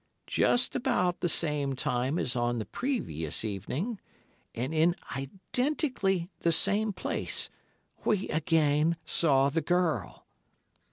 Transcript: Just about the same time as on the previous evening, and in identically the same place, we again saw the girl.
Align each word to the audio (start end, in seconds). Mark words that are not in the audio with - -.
Just 0.25 0.75
about 0.75 1.19
the 1.19 1.29
same 1.29 1.75
time 1.75 2.17
as 2.17 2.35
on 2.35 2.57
the 2.57 2.65
previous 2.65 3.45
evening, 3.45 3.99
and 4.55 4.73
in 4.73 4.95
identically 5.15 6.27
the 6.39 6.51
same 6.51 6.91
place, 6.91 7.51
we 8.03 8.27
again 8.29 8.97
saw 9.05 9.49
the 9.49 9.61
girl. 9.61 10.25